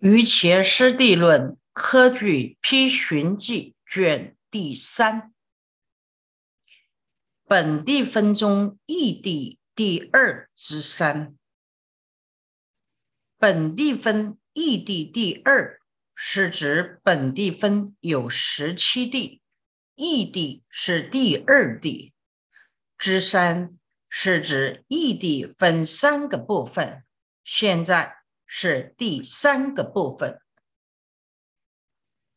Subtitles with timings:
[0.00, 5.34] 于前师地论科举批寻记卷第三，
[7.46, 11.36] 本地分中异地第二之三。
[13.36, 15.78] 本地分异地第二
[16.14, 19.42] 是指本地分有十七地，
[19.96, 22.14] 异地是第二地。
[22.96, 27.04] 之三是指异地分三个部分。
[27.44, 28.19] 现在。
[28.52, 30.42] 是第三个部分。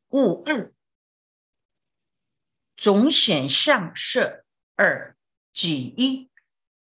[0.09, 0.71] 物二
[2.77, 4.45] 总显象是
[4.75, 5.17] 二
[5.53, 6.29] 己一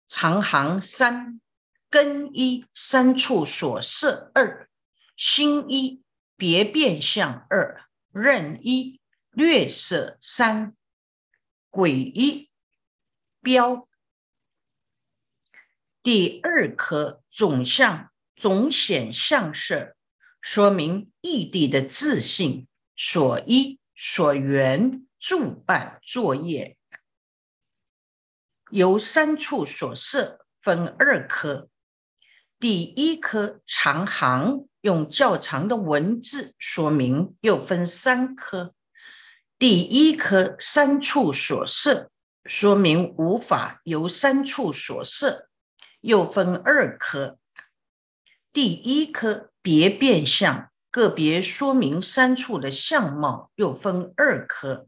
[0.07, 1.41] 长行三
[1.89, 4.69] 根一三处所设二
[5.17, 6.03] 心一
[6.35, 10.75] 别变相二任一略色三
[11.71, 12.51] 鬼一
[13.41, 13.89] 标
[16.03, 18.14] 第二颗总相。
[18.35, 19.95] 总显相色，
[20.41, 26.77] 说明异地的自信所依所缘助办作业，
[28.69, 31.69] 由三处所设分二科。
[32.59, 38.73] 第一科长行用较长的文字说明，又分三科。
[39.57, 42.11] 第一科三处所设，
[42.45, 45.49] 说明无法由三处所设，
[46.01, 47.39] 又分二科。
[48.55, 54.87] 第一颗别变相，个别说明三处的相貌，又分二科。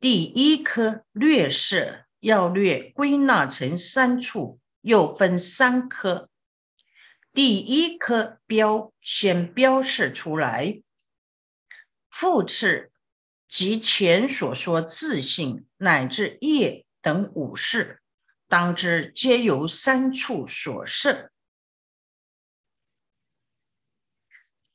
[0.00, 6.28] 第一颗略是要略归纳成三处，又分三科。
[7.32, 10.82] 第一颗标先标示出来，
[12.10, 12.90] 复次
[13.46, 18.00] 及前所说自性乃至业等五事，
[18.48, 21.30] 当知皆由三处所摄。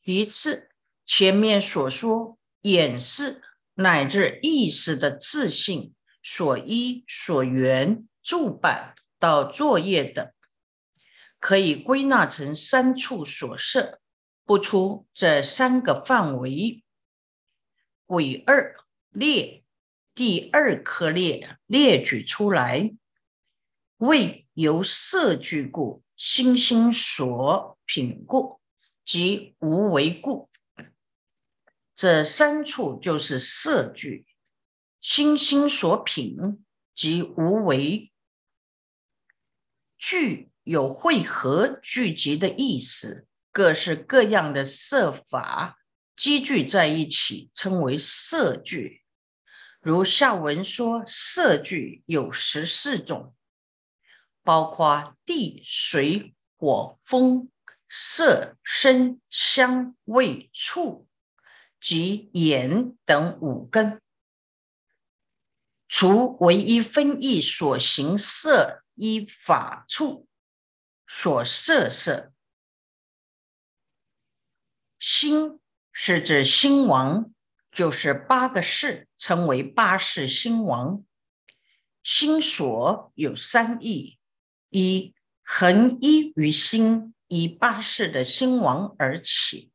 [0.03, 0.71] 其次，
[1.05, 3.41] 前面所说演示
[3.75, 10.31] 乃至意识的自信所依所缘助办到作业等，
[11.39, 13.99] 可以归纳成三处所设，
[14.43, 16.83] 不出这三个范围。
[18.07, 18.75] 鬼二
[19.09, 19.63] 列
[20.15, 22.91] 第二颗列列举出来，
[23.97, 28.60] 为由色具故，心心所品故。
[29.11, 30.49] 即无为故，
[31.93, 34.25] 这三处就是色聚，
[35.01, 38.13] 心心所品，即无为
[39.97, 45.77] 聚有汇合聚集的意思，各式各样的色法
[46.15, 49.03] 积聚在一起，称为色聚。
[49.81, 53.35] 如下文说，色聚有十四种，
[54.41, 57.50] 包括地、水、火、风。
[57.93, 61.09] 色、声、香、味、触
[61.81, 64.01] 及眼等五根，
[65.89, 70.25] 除唯一分意所行色依法处
[71.05, 72.31] 所色色，
[74.97, 75.59] 心
[75.91, 77.33] 是指心王，
[77.73, 81.03] 就是八个世，称为八世心王。
[82.01, 84.17] 心所有三义：
[84.69, 85.13] 一
[85.43, 87.13] 恒依于心。
[87.33, 89.71] 以八世的心王而起，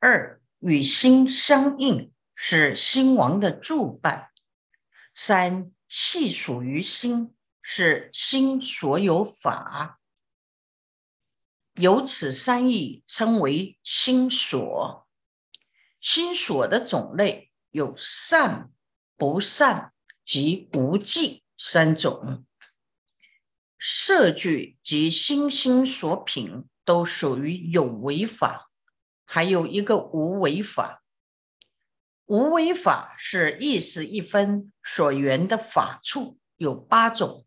[0.00, 4.32] 二与心相应，是心王的助伴；
[5.14, 10.00] 三系属于心，是心所有法。
[11.74, 15.06] 由此三义称为心所。
[16.00, 18.72] 心所的种类有善、
[19.16, 19.92] 不善
[20.24, 22.44] 及无记三种。
[23.78, 26.64] 色具及心心所品。
[26.84, 28.70] 都属于有为法，
[29.24, 31.02] 还有一个无为法。
[32.26, 37.44] 无为法是意识一分所缘的法处，有八种：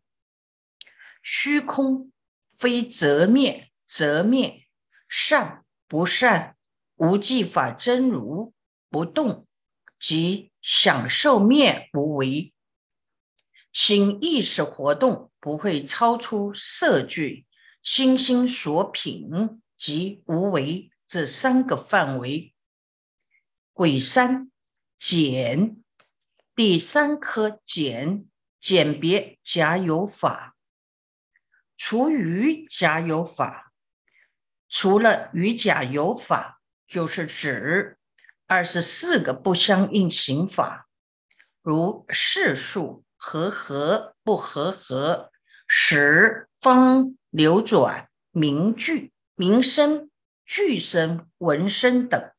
[1.22, 2.12] 虚空、
[2.56, 4.66] 非则灭、则灭、
[5.08, 6.56] 善不善、
[6.96, 8.52] 无记法真如、
[8.90, 9.46] 不动
[9.98, 12.52] 及享受灭无为。
[13.72, 17.45] 心意识活动不会超出色具。
[17.86, 22.52] 心心所品及无为这三个范围。
[23.72, 24.50] 鬼三
[24.98, 25.84] 简
[26.56, 28.26] 第三颗简
[28.58, 30.56] 简别假有法，
[31.76, 33.72] 除于假有法，
[34.68, 37.98] 除了与假有法，就是指
[38.48, 40.88] 二十四个不相应行法，
[41.62, 45.30] 如世数和合不合合，
[45.68, 47.16] 十方。
[47.36, 50.10] 流转名句名声
[50.46, 52.32] 具身、闻身等，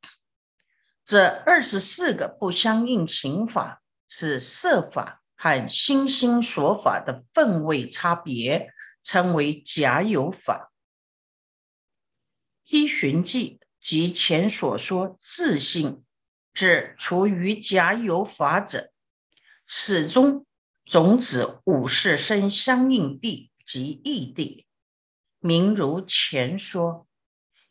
[1.05, 8.73] 这二十四个不相应刑法是色法和心心所法的分位差别，
[9.03, 10.73] 称为假有法。
[12.65, 16.03] 依循迹及前所说自性，
[16.55, 18.91] 指处于假有法者，
[19.63, 20.47] 此中
[20.87, 24.65] 总指五世身相应地及异地，
[25.47, 27.07] 名如前说。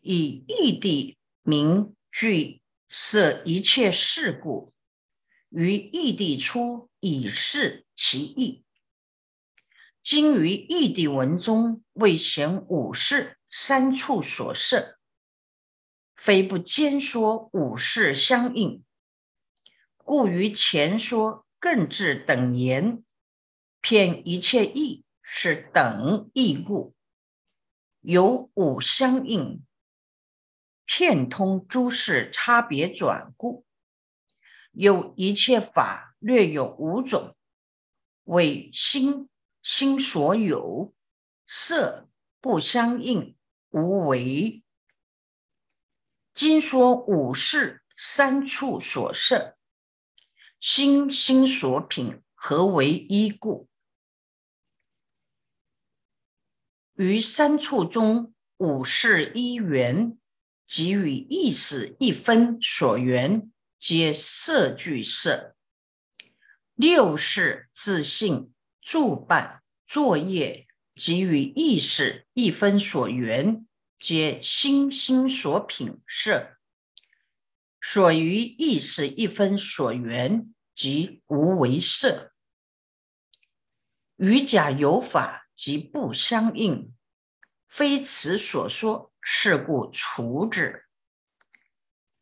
[0.09, 4.73] 以异地名具摄一切事故，
[5.49, 8.63] 于异地出以示其意。
[10.01, 14.97] 今于异地文中未显五事三处所摄，
[16.15, 18.85] 非不兼说五事相应，
[19.97, 23.03] 故于前说更至等言，
[23.81, 26.95] 骗一切义是等义故，
[28.09, 29.67] 有五相应。
[30.85, 33.67] 片通诸事差别转故，
[34.71, 37.37] 有一切法略有五种，
[38.23, 39.29] 为心
[39.61, 40.95] 心所有，
[41.49, 42.09] 色
[42.41, 43.37] 不相应，
[43.71, 44.63] 无为。
[46.33, 49.57] 今说五事三处所摄，
[50.61, 53.69] 心心所品，何为依故？
[56.97, 60.19] 于三处中，五事一缘。
[60.67, 65.55] 即与意识一分所缘，皆色俱色；
[66.75, 68.53] 六是自性
[68.83, 70.67] 助办作业，
[70.97, 73.65] 即与意识一分所缘，
[74.01, 76.57] 皆心心所品色。
[77.81, 82.33] 所于意识一分所缘，即无为色。
[84.17, 86.95] 与假有法即不相应，
[87.67, 89.11] 非此所说。
[89.29, 90.85] 是故除之。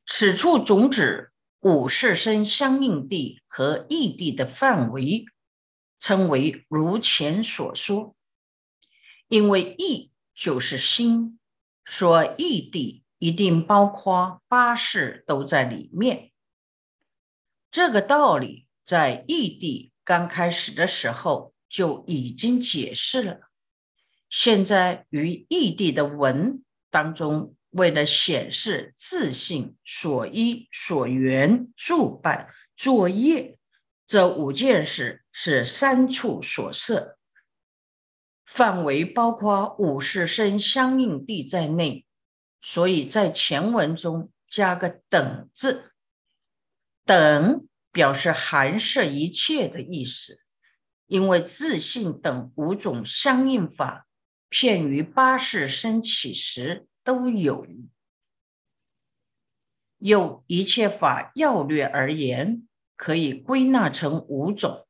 [0.07, 5.27] 此处总指五世身相应地和异地的范围，
[5.99, 8.17] 称为如前所说。
[9.29, 11.39] 因为异就是心，
[11.85, 16.33] 说异地一定包括八世都在里面。
[17.71, 23.41] 这个道理在异地刚开始的时候就已经解释了。
[24.31, 26.62] 现在与异地的文。
[26.88, 33.59] 当中，为了显示自信所依所缘助办作业
[34.06, 37.19] 这五件事是三处所设，
[38.47, 42.06] 范围包括五十身相应地在内，
[42.62, 45.91] 所以在前文中加个等字，
[47.05, 50.44] 等表示含摄一切的意思，
[51.06, 54.06] 因为自信等五种相应法。
[54.51, 57.67] 片于八世升起时都有，
[59.99, 64.87] 又一切法要略而言，可以归纳成五种：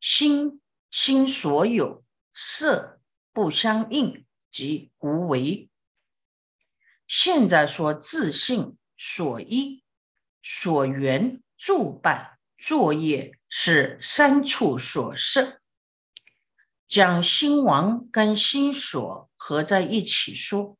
[0.00, 0.60] 心
[0.90, 2.02] 心所有，
[2.34, 3.00] 色
[3.32, 5.70] 不相应即无为。
[7.06, 9.84] 现在说自信所依
[10.42, 15.60] 所缘助办作业是三处所摄。
[16.88, 20.78] 将心王跟心所合在一起说，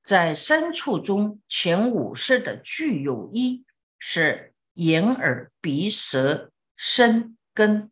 [0.00, 3.64] 在三处中，前五识的具有一
[3.98, 7.90] 是眼耳鼻舌身根，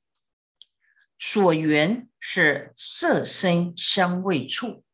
[1.18, 4.84] 所缘是色声香味触，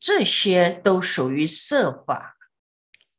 [0.00, 2.36] 这些都属于色法，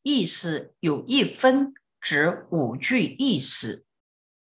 [0.01, 3.85] 意思有一分指五具意识，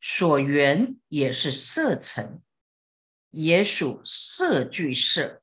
[0.03, 2.43] 所缘也是色尘。
[3.35, 5.43] 也属色俱色，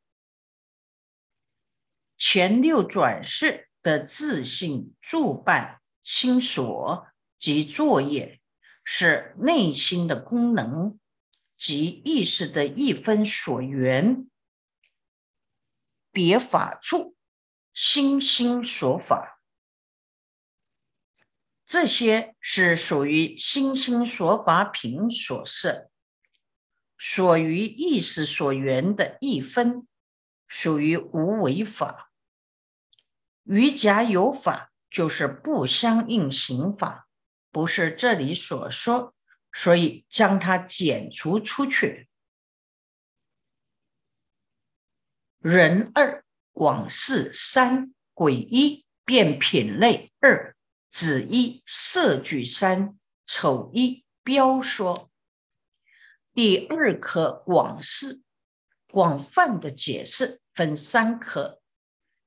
[2.20, 7.08] 前六转世的自性助办心所
[7.40, 8.40] 及作业，
[8.84, 11.00] 是内心的功能
[11.58, 14.30] 及意识的一分所缘。
[16.12, 17.16] 别法处
[17.74, 19.39] 心心所法，
[21.70, 25.92] 这些是属于心心所法品所设。
[26.98, 29.88] 所于意识所缘的一分，
[30.48, 32.10] 属于无为法；
[33.44, 37.08] 于假有法，就是不相应行法，
[37.52, 39.14] 不是这里所说，
[39.54, 42.10] 所以将它减除出去。
[45.38, 50.56] 人二广四三鬼一变品类二
[50.92, 55.10] 子一色聚三丑一标说。
[56.34, 58.22] 第二课广释，
[58.92, 61.62] 广泛的解释分三课：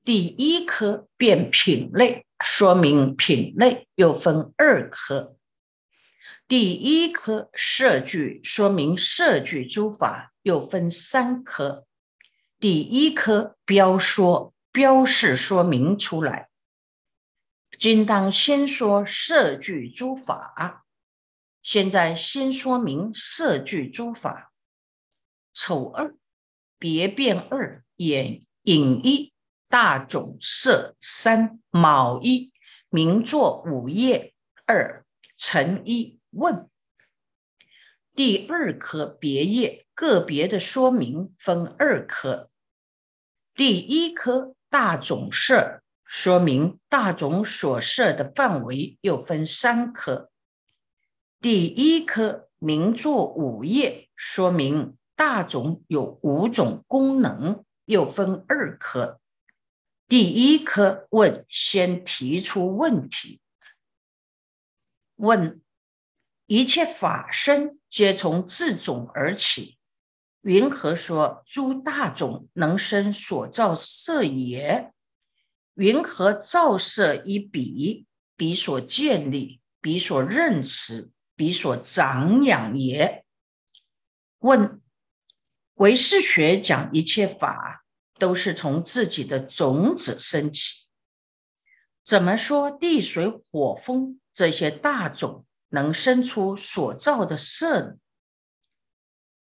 [0.04, 5.36] 第一科变品类，说明品类又分二科。
[6.46, 11.86] 第一科设句，说明设句诸法又分三科。
[12.60, 16.48] 第一科标说，标示说明出来。
[17.78, 20.84] 今当先说色聚诸法，
[21.62, 24.52] 现在先说明色聚诸法。
[25.52, 26.14] 丑二，
[26.78, 29.32] 别变二，眼影一，
[29.68, 32.52] 大种色三，卯一，
[32.88, 34.34] 名作五叶
[34.66, 35.04] 二，
[35.36, 36.18] 辰一。
[36.30, 36.68] 问。
[38.14, 39.86] 第二科别业。
[39.94, 41.34] 个别的说明。
[41.38, 42.50] 分二科，
[43.54, 45.81] 第一科大种色。
[46.14, 50.30] 说明大种所设的范围又分三科，
[51.40, 59.22] 第一科名作五业说明大种有五种功能又分二科，
[60.06, 63.40] 第一科问先提出问题，
[65.16, 65.62] 问。
[66.44, 69.78] 一切法身皆从自种而起，
[70.42, 74.92] 云何说诸大种能生所造色也？
[75.74, 78.06] 云何照色以彼？
[78.36, 83.24] 彼所建立，彼所认识，彼所长养也？
[84.38, 84.80] 问：
[85.74, 87.84] 唯识学讲一切法
[88.18, 90.86] 都是从自己的种子升起，
[92.02, 95.46] 怎么说地水火风这些大种？
[95.68, 97.96] 能生出所造的色？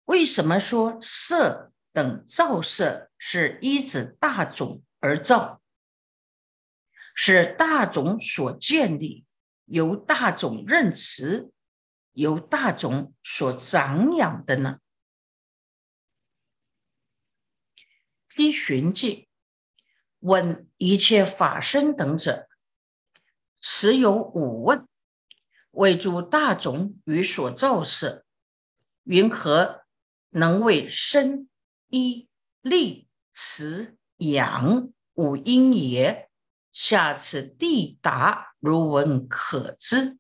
[0.06, 5.62] 为什么说色等照色是依止大种而造，
[7.14, 9.26] 是大种所建立，
[9.66, 11.52] 由大种认识，
[12.12, 14.80] 由大种所长养的呢？
[18.36, 19.30] 依寻迹
[20.20, 22.48] 问一切法身等者，
[23.62, 24.88] 实有五问。
[25.72, 28.26] 为诸大种与所造色，
[29.06, 29.84] 云何
[30.30, 31.50] 能为生、
[31.88, 32.30] 一、
[32.62, 36.30] 力、持、养五因也？
[36.74, 40.18] 下次地答，如闻可知。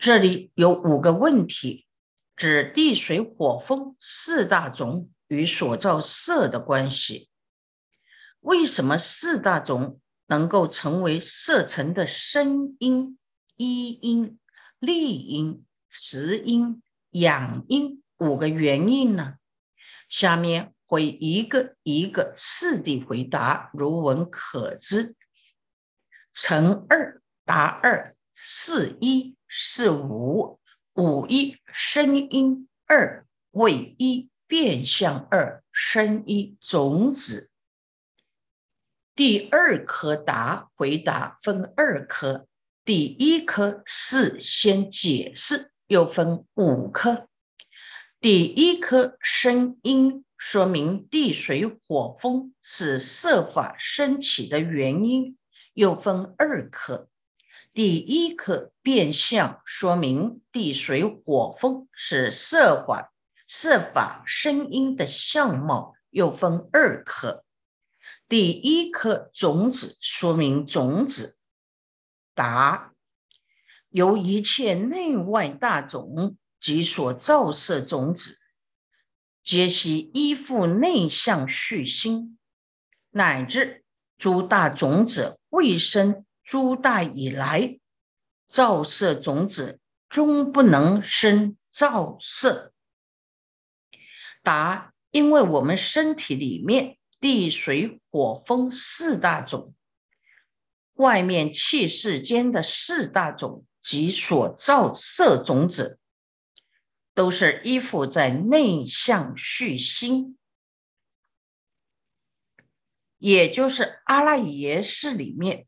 [0.00, 1.86] 这里有五个问题，
[2.34, 7.30] 指地、水、火、风四大种与所造色的关系。
[8.40, 13.16] 为什么四大种能够成为色尘的声音、
[13.56, 14.38] 一因？
[14.80, 19.36] 利因、持因、养因五个原因呢？
[20.08, 25.16] 下面会一个一个次第回答，如文可知。
[26.34, 30.58] 乘二答二，四一是五，
[30.94, 37.50] 五一声音二，位一变相二，声一种子。
[39.14, 42.48] 第二颗答回答分二颗。
[42.84, 47.28] 第一颗是先解释，又分五颗。
[48.20, 55.38] 第一颗声音说明地水火风是色法升起的原因，
[55.74, 57.08] 又分二颗。
[57.74, 63.12] 第一颗变相说明地水火风是色法
[63.46, 67.44] 色法声音的相貌，又分二颗。
[68.28, 71.38] 第一颗种子说明种子。
[72.34, 72.94] 答：
[73.90, 78.38] 由一切内外大种及所造色种子，
[79.42, 82.38] 皆悉依附内向续心，
[83.10, 83.83] 乃至
[84.24, 87.78] 诸大种子未生诸大以来，
[88.48, 92.72] 造色种子终不能生造色。
[94.42, 99.74] 答：因为我们身体里面地水火风四大种。
[100.94, 105.98] 外面气世间的四大种及所造色种子，
[107.12, 110.38] 都是依附在内向续心，
[113.24, 115.66] 也就是阿赖耶识里面。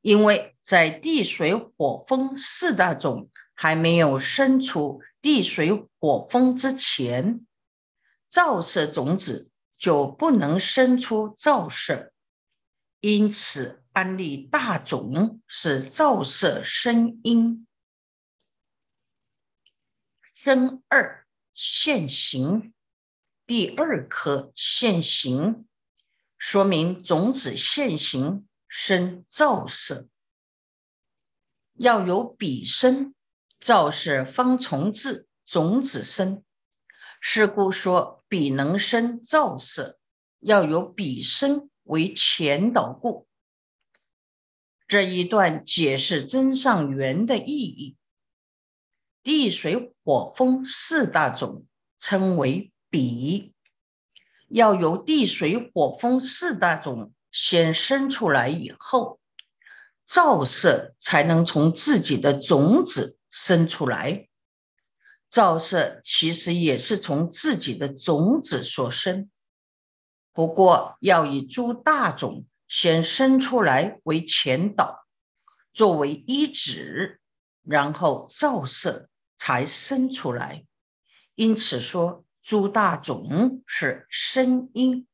[0.00, 7.46] 因为在地水火风四大种还没有生出地水火风之前，
[8.28, 12.12] 照射种子就不能生出照射，
[13.00, 13.82] 因此。
[13.94, 17.64] 安利大种是照射声音，
[20.34, 22.74] 生二现行，
[23.46, 25.64] 第二颗现行，
[26.46, 30.10] 说明种子现行生照射，
[31.72, 33.14] 要有彼生，
[33.58, 36.44] 照射方从自种子生。
[37.18, 39.98] 是故说彼能生照射，
[40.40, 43.26] 要有彼生为前导故。
[44.86, 47.96] 这一段解释真上缘的意义。
[49.22, 51.64] 地水火风四大种
[51.98, 53.53] 称为彼，
[54.54, 59.18] 要由地水火风四大种先生出来以后，
[60.06, 64.28] 照射才能从自己的种子生出来。
[65.28, 69.28] 照射其实也是从自己的种子所生，
[70.32, 75.04] 不过要以诸大种先生出来为前导，
[75.72, 77.20] 作为一指，
[77.64, 79.08] 然后照射。
[79.36, 80.64] 才生出来，
[81.34, 85.06] 因此说诸大种是声音。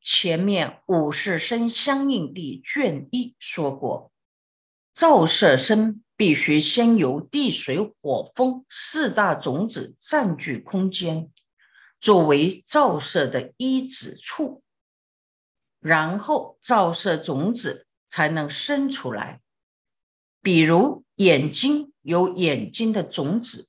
[0.00, 4.10] 前面五世生相应地卷一说过，
[4.94, 11.30] 照射声必须先由地水火风四大种子占据空间，
[12.00, 14.62] 作为照射的一指处，
[15.78, 19.42] 然后照射种子才能生出来。
[20.40, 21.90] 比如眼睛。
[22.04, 23.68] 有眼睛的种子，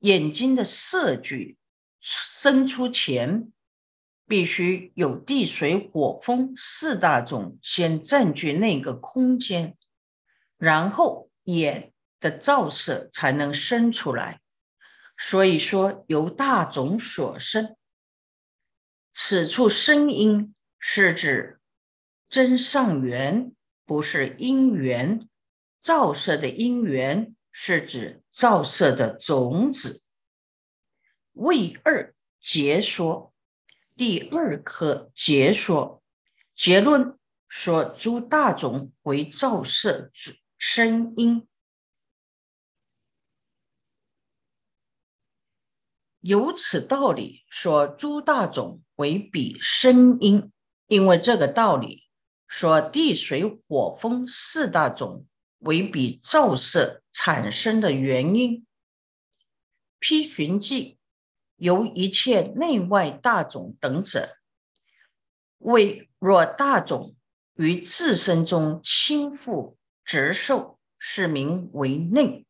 [0.00, 1.56] 眼睛的色聚
[2.00, 3.52] 生出前，
[4.26, 9.76] 必须有地水火风四大种先占据那个空间，
[10.58, 14.40] 然后眼的照射才能生出来。
[15.16, 17.76] 所以说由大种所生。
[19.12, 21.60] 此处声音是指
[22.28, 23.52] 真上缘，
[23.84, 25.26] 不是因缘。
[25.82, 30.04] 照射的因缘是指照射的种子。
[31.32, 33.32] 为二结说，
[33.96, 36.02] 第二课结说
[36.54, 41.48] 结论说诸大种为照射之声音，
[46.20, 50.52] 由此道理说诸大种为比声音，
[50.86, 52.04] 因为这个道理
[52.46, 55.26] 说地水火风四大种。
[55.60, 58.66] 为比照射产生的原因，
[59.98, 60.98] 批寻记
[61.56, 64.38] 由一切内外大种等者，
[65.58, 67.14] 为若大种
[67.54, 72.46] 于自身中亲附直受，是名为内；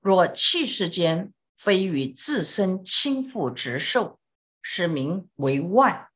[0.00, 4.18] 若气世间非于自身亲附直受，
[4.62, 6.08] 是名为外。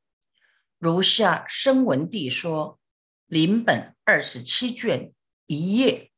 [0.79, 2.79] 如下声闻地说，
[3.27, 5.13] 临本二十七卷。
[5.47, 6.11] 一叶，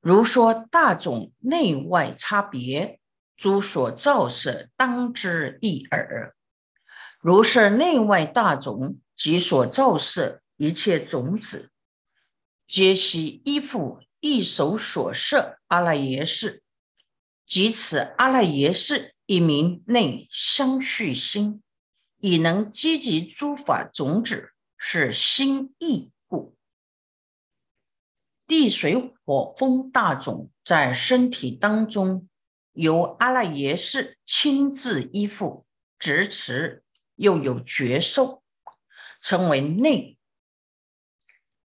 [0.00, 3.00] 如说大种内外差别，
[3.36, 6.34] 诸所照射当知一耳。
[7.20, 11.70] 如是内外大种及所照射一切种子，
[12.66, 16.62] 皆悉依附一手所摄阿赖耶识，
[17.46, 21.62] 即此阿赖耶识一名内相续心，
[22.18, 26.12] 以能积集诸法种子，是心意。
[28.48, 32.26] 地水火风大种在身体当中，
[32.72, 35.66] 由阿赖耶识亲自依附、
[35.98, 36.82] 支持，
[37.14, 38.42] 又有觉受，
[39.20, 40.16] 称为内。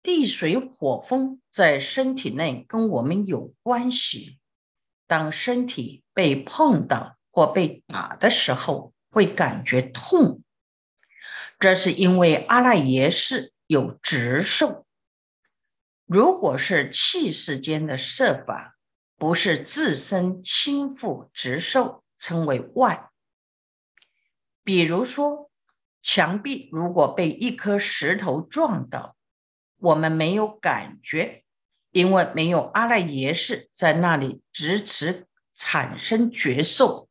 [0.03, 4.38] 地水火风在身体内跟我们有关系。
[5.07, 10.43] 当身体被碰到或被打的时候，会感觉痛，
[11.59, 14.87] 这是因为阿赖耶识有直受。
[16.12, 18.77] 如果是气世间的设法，
[19.16, 23.11] 不是自身亲附直受，称为外。
[24.64, 25.53] 比如说，
[26.03, 29.14] 墙壁如果被一颗石头撞到，
[29.77, 31.44] 我们没有感觉，
[31.92, 37.09] 因为没有阿赖耶识在那里支持产生觉受，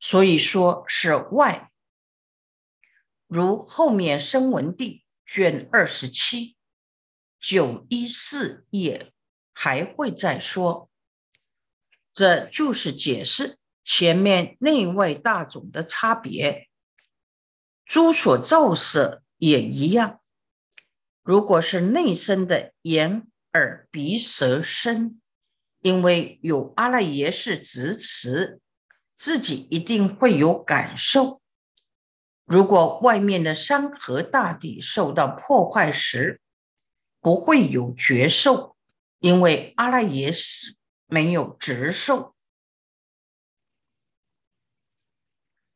[0.00, 1.70] 所以说是外。
[3.26, 6.56] 如后面声闻地卷二十七。
[7.42, 9.12] 九一四页
[9.52, 10.88] 还会再说，
[12.14, 16.68] 这就是解释前面内外大种的差别。
[17.84, 20.20] 诸所照色也一样，
[21.24, 25.20] 如果是内生的眼、耳、鼻、舌、身，
[25.80, 28.60] 因为有阿赖耶识支持，
[29.16, 31.42] 自己一定会有感受。
[32.44, 36.40] 如果外面的山河大地受到破坏时，
[37.22, 38.76] 不会有觉受，
[39.20, 42.34] 因为阿赖耶识没有直受。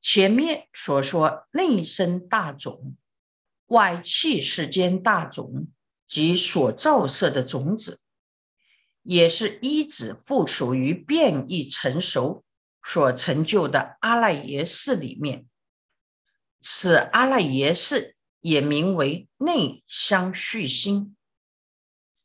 [0.02, 2.96] 前面所说内生大种、
[3.66, 5.68] 外气世间大种
[6.08, 8.02] 及所照射的种子，
[9.02, 12.44] 也是一指附属于变异成熟
[12.82, 15.46] 所成就的阿赖耶识里面。
[16.60, 21.16] 此阿赖耶识也名为内相续心。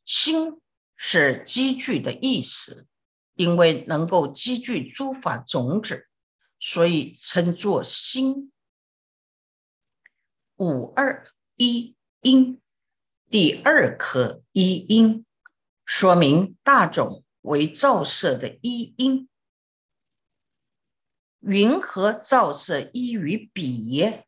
[0.04, 0.60] 心
[0.96, 2.86] 是积聚的意思，
[3.34, 6.08] 因为能够积聚诸法种子，
[6.60, 8.52] 所以称作心。
[10.56, 12.60] 五二一因，
[13.28, 15.24] 第二颗一因，
[15.84, 19.28] 说明大种为照射的一因。
[21.40, 24.22] 云何照射依于彼？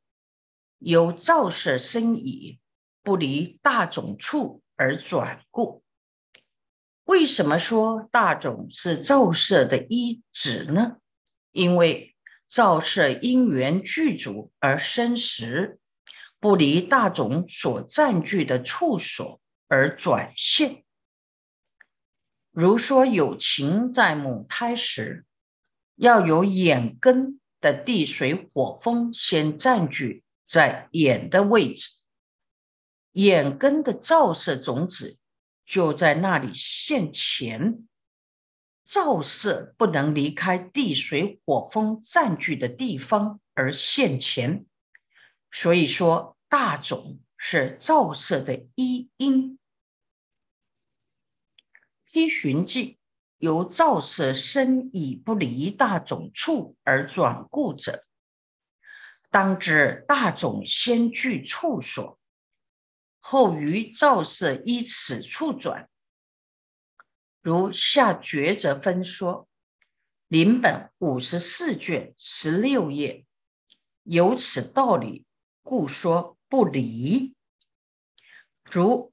[0.78, 2.58] 由照射生矣，
[3.04, 5.82] 不离大种处而转故。
[7.04, 10.96] 为什么说大种是照射的依止呢？
[11.52, 12.14] 因为
[12.48, 15.78] 照射因缘具足而生时，
[16.40, 20.84] 不离大种所占据的处所而转现。
[22.50, 25.24] 如说有情在母胎时。
[25.96, 31.88] 要有眼根的地水火风先占据在眼的位置，
[33.14, 35.18] 眼根的照射种子
[35.64, 37.88] 就在那里现前，
[38.84, 44.64] 照射不能离开地水火风占据的地方而现前，
[45.50, 49.58] 所以说大种是照射的一因，
[52.04, 52.98] 积寻迹。
[53.38, 58.06] 由照射生已不离大种处而转故者，
[59.28, 62.18] 当知大种先具处所，
[63.26, 65.88] 后于照射依此处转。
[67.40, 69.48] 如下抉择分说，
[70.28, 73.24] 临本五十四卷十六页，
[74.02, 75.24] 有此道理，
[75.62, 77.34] 故说不离。
[78.70, 79.10] 如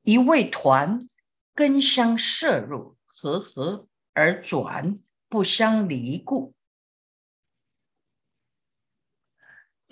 [0.00, 1.06] 一味团。
[1.54, 6.54] 根相摄入，合合而转，不相离故。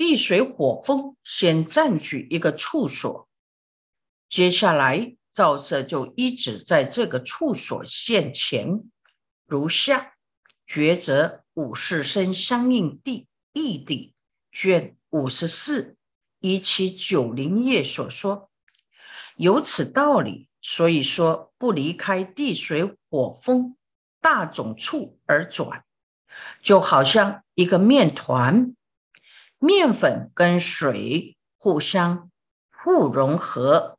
[0.00, 3.28] 地水火风先占据一个处所，
[4.30, 8.80] 接下来照射就一直在这个处所现前。
[9.46, 10.14] 如下
[10.66, 14.14] 抉择五世生相应地异地
[14.50, 15.98] 卷五十四
[16.38, 18.50] 一七九零页所说，
[19.36, 20.48] 有此道理。
[20.62, 23.76] 所以说，不离开地水火风
[24.22, 25.84] 大种处而转，
[26.62, 28.74] 就好像一个面团，
[29.60, 32.30] 面粉跟水互相
[32.72, 33.98] 互融合，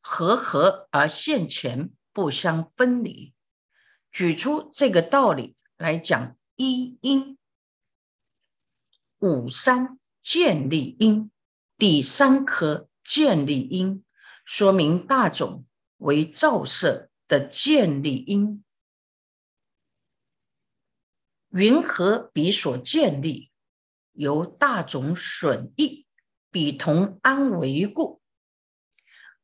[0.00, 3.32] 合合而现前，不相分离。
[4.10, 7.38] 举出这个道理来讲，一因
[9.18, 11.30] 五三建立因，
[11.76, 14.02] 第三颗建立因，
[14.44, 15.64] 说明大种。
[15.98, 18.62] 为照射的建立因，
[21.48, 23.47] 云何彼所建立？
[24.18, 26.04] 由大种损益，
[26.50, 28.20] 彼同安为故。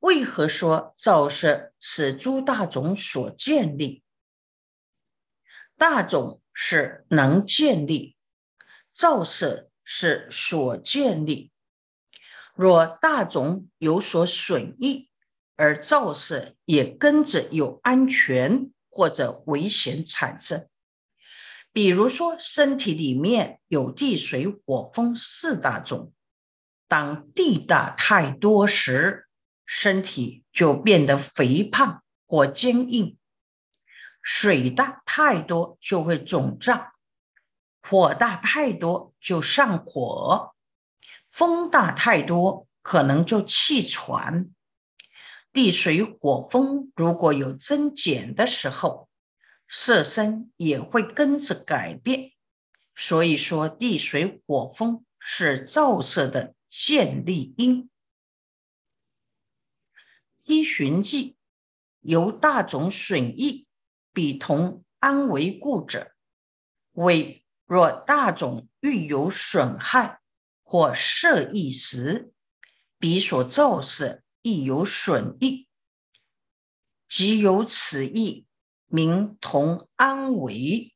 [0.01, 4.03] 为何说照射是诸大种所建立？
[5.77, 8.17] 大种是能建立，
[8.93, 11.53] 照射是所建立。
[12.57, 15.09] 若大种有所损益，
[15.55, 20.69] 而照射也跟着有安全或者危险产生，
[21.75, 26.13] 比如说身体里面有地水火风四大种，
[26.87, 29.27] 当地大太多时，
[29.67, 33.17] 身体就变得肥胖或坚硬；
[34.23, 36.93] 水大太多就会肿胀；
[37.83, 40.55] 火大太多就上火；
[41.33, 44.49] 风大太多可能就气喘。
[45.53, 49.09] 地水火风如果有增减的时候，
[49.77, 52.31] 色身也会跟着改变。
[52.95, 57.91] 所以说，地水火风是照射的现立因。
[60.45, 61.37] 依循迹
[61.99, 63.67] 由大种损益，
[64.13, 66.13] 彼同安为故者，
[66.93, 70.21] 为若大种欲有损害
[70.63, 72.33] 或摄益时，
[72.99, 74.23] 彼所照射。
[74.47, 75.67] 亦有损益，
[77.09, 78.45] 即有此意，
[78.95, 80.95] 名同安为。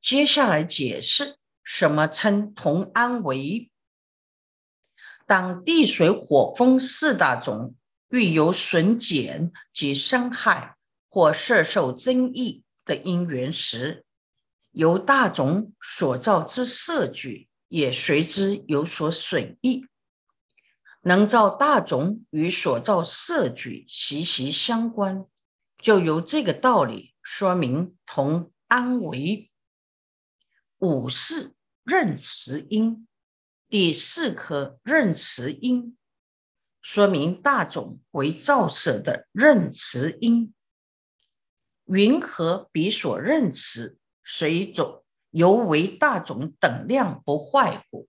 [0.00, 3.68] 接下来解释什么称同安为。
[5.26, 7.74] 当地水火风四大种
[8.10, 10.76] 遇有损减及伤害
[11.08, 14.04] 或摄受增益的因缘时，
[14.70, 19.84] 由大种所造之色聚也随之有所损益。
[21.02, 25.26] 能造大种与所造色举息息相关，
[25.78, 29.50] 就由这个道理说明同安为。
[30.78, 33.06] 五世任持因，
[33.68, 35.96] 第四颗任持因，
[36.80, 40.54] 说明大种为造色的任持因。
[41.86, 48.08] 云何彼所任持水种犹为大种等量不坏故？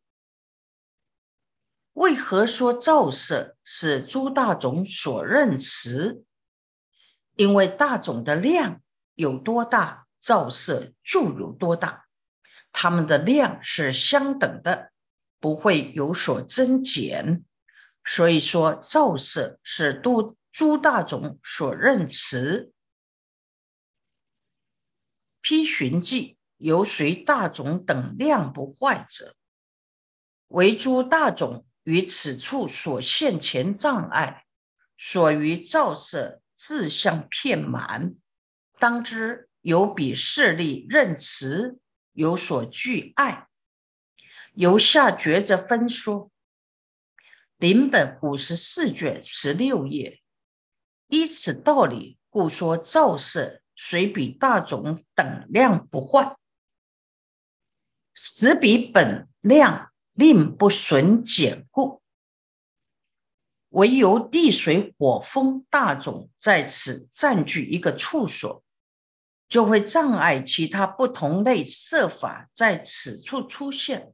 [1.94, 6.24] 为何说照射是诸大种所任持？
[7.36, 8.82] 因为大种的量
[9.16, 12.06] 有多大，照射就有多大，
[12.72, 14.92] 它们的量是相等的，
[15.40, 17.44] 不会有所增减。
[18.04, 22.72] 所以说，照射是多诸大种所任持。
[25.42, 29.36] 批寻记由随大种等量不坏者，
[30.48, 34.46] 为诸大种于此处所现前障碍，
[34.98, 36.40] 所于照色。
[36.56, 38.16] 自相片满，
[38.80, 41.78] 当知有比势力任持
[42.14, 43.50] 有所惧爱。
[44.54, 46.32] 由下抉择分说，
[47.58, 50.22] 临本五十四卷十六页，
[51.08, 56.38] 依此道理，故说照色虽比大种等量不坏，
[58.14, 62.02] 实比本量令不损减故。
[63.70, 68.64] 唯由地水火风大种在此占据一个处所，
[69.50, 74.14] 就会障碍其他不同类色法在此处出现。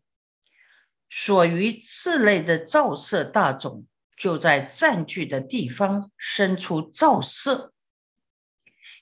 [1.10, 3.86] 所于次类的照色大种，
[4.16, 7.74] 就在占据的地方生出照色。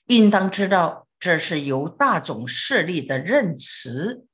[0.06, 4.24] 应当知道，这是由大种势力的任持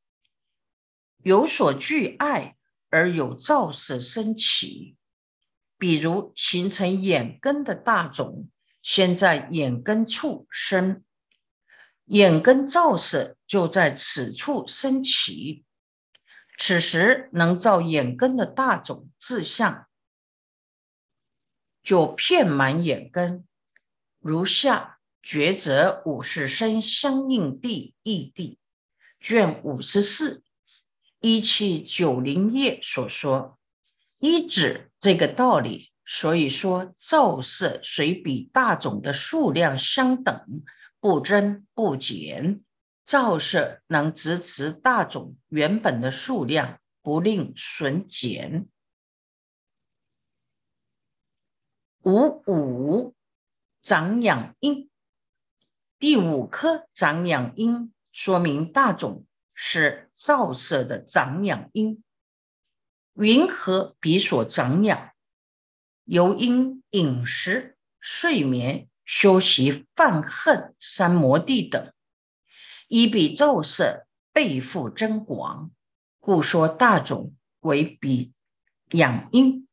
[1.25, 2.55] 有所惧爱，
[2.91, 4.95] 而有照色生起。
[5.79, 8.51] 比如形成眼根的大种，
[8.83, 11.03] 先在眼根处生，
[12.05, 15.65] 眼根照色就在此处升起。
[16.59, 19.89] 此时能照眼根的大种志向，
[21.83, 23.49] 就遍满眼根。
[24.21, 28.59] 如下抉择五十声相应地异地
[29.19, 30.44] 卷五十四
[31.25, 33.59] 一七九零页所说。
[34.19, 40.45] 一指这个道理，所以说照射虽比大种的数量相等，
[41.01, 42.63] 不增不减，
[43.07, 48.69] 照射能支持大种原本的数量，不令损减。
[52.03, 53.15] 五五
[53.81, 54.91] 长养因，
[55.99, 62.03] 第五颗长养因，说明大种是照色的长养因。
[63.15, 65.13] 云何彼所长养？
[66.05, 71.93] 由因饮食、睡眠、修习、犯恨、三摩地等，
[72.89, 75.71] 以彼照色背负增广，
[76.19, 78.33] 故说大种为彼
[78.91, 79.67] 养因。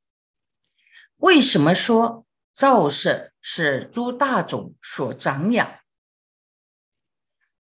[1.17, 5.79] 为什么说照色是诸大种所长养？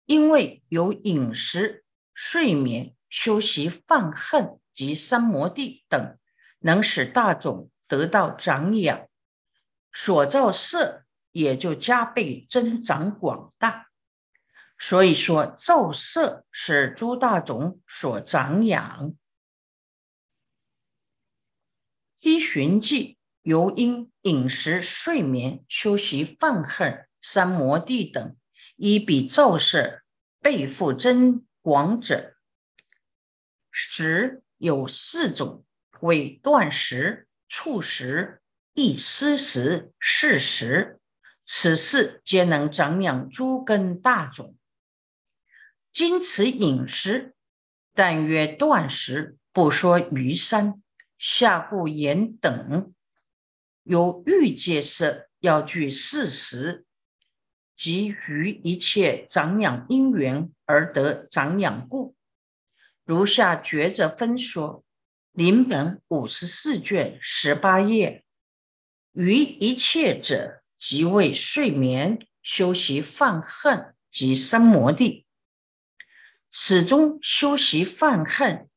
[0.04, 1.84] 因为有饮食、
[2.18, 4.58] 睡眠、休息、放恨。
[4.78, 6.16] 及三摩地等，
[6.60, 9.08] 能使大众得到长养，
[9.92, 13.88] 所造色也就加倍增长广大。
[14.78, 19.16] 所以说，造色是诸大种所长养。
[22.20, 28.36] 依循迹由因饮食、睡眠、休息、放恨、三摩地等，
[28.76, 30.02] 依彼造色
[30.38, 32.34] 背负增广者，
[33.70, 34.42] 食。
[34.56, 35.66] 有四种
[36.00, 38.40] 为断食、促食、
[38.72, 40.98] 易失食、事食，
[41.44, 44.56] 此四皆能长养诸根大种。
[45.92, 47.36] 今此饮食，
[47.94, 50.82] 但曰断食，不说余三
[51.18, 52.94] 下故言等，
[53.82, 56.84] 有欲界色要具四时，
[57.78, 62.16] 即于一切长养因缘而得长养故。
[63.04, 64.84] 如下抉择分说，
[65.30, 68.24] 临本五十四卷十八页，
[69.12, 75.24] 于一切者，即为睡眠、修习犯恨及三摩地。
[76.50, 78.68] 此中修习犯恨，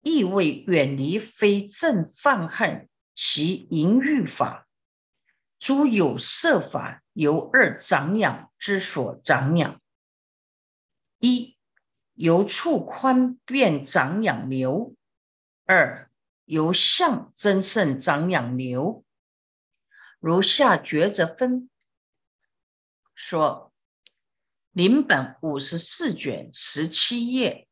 [0.00, 4.66] 意为远离非正犯恨，其淫欲法，
[5.58, 9.80] 诸有色法由二长养之所长养。
[11.18, 11.56] 一。
[12.14, 14.96] 由处宽变长养流，
[15.66, 16.10] 二
[16.46, 19.04] 由相增盛长养流。
[20.18, 21.70] 如下抉择分
[23.14, 23.72] 说：
[24.72, 27.68] 临本五十四卷十七页，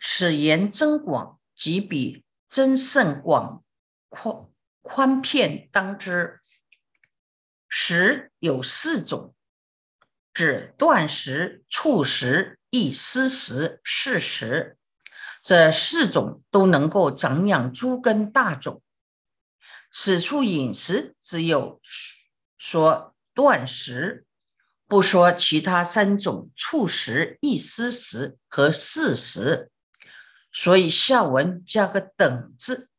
[0.00, 3.64] 此言增广，即比增甚广
[4.08, 4.48] 宽
[4.82, 6.40] 宽片当之。
[7.68, 9.34] 十有四种，
[10.32, 14.78] 指断食、促食、易思食、事食。
[15.42, 18.82] 这四种都能够长养诸根大种。
[19.90, 21.80] 此处饮食只有
[22.58, 24.24] 说断食，
[24.86, 29.70] 不说其他三种促食、易思食和事食。
[30.52, 32.90] 所以下文加个等字，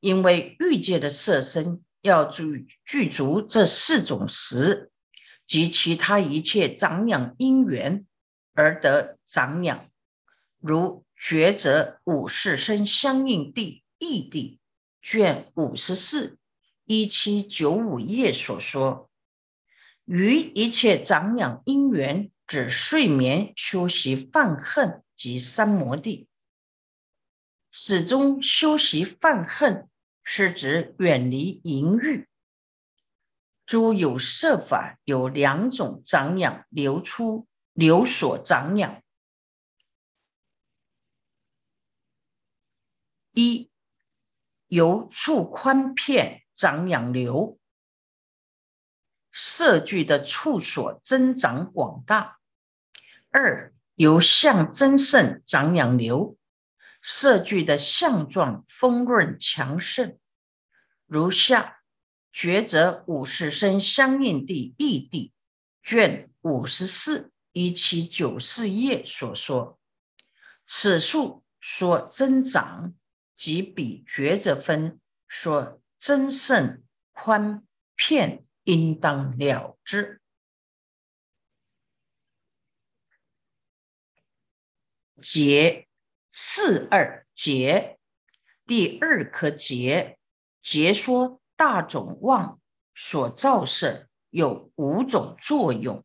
[0.00, 4.90] 因为欲界的色身要具具足这四种食
[5.46, 8.06] 及其他一切长养因缘
[8.54, 9.90] 而得长养，
[10.58, 14.60] 如觉者五世生相应地异地
[15.02, 16.38] 卷五十四
[16.86, 19.10] 一七九五页所说，
[20.06, 26.26] 于一切长养因缘指睡眠休息犯恨及三摩地。
[27.70, 29.89] 始终修习犯恨，
[30.22, 32.28] 是指远离淫欲。
[33.66, 39.00] 诸有色法有两种长养流出流所长养：
[43.30, 43.70] 一
[44.66, 47.60] 由触宽片长养流，
[49.30, 52.40] 色具的处所增长广大；
[53.30, 56.36] 二由相增盛长养流。
[57.02, 60.18] 色具的相状丰润强盛，
[61.06, 61.82] 如下
[62.32, 65.32] 觉者五十生相应地异地
[65.82, 69.80] 卷五十四一七九四页所说，
[70.64, 72.94] 此数所增长，
[73.34, 76.82] 即比觉者分所增盛
[77.12, 80.20] 宽片，应当了之。
[85.20, 85.89] 解。
[86.32, 87.98] 四二节，
[88.66, 90.18] 第二颗节，
[90.62, 92.60] 节说大种妄
[92.94, 96.04] 所造色有五种作用，